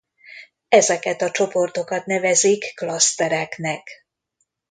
[0.69, 3.89] Ezeket a csoportokat nevezik klasztereknek.